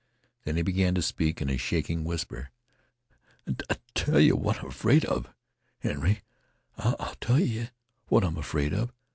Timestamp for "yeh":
4.19-4.31, 7.39-7.67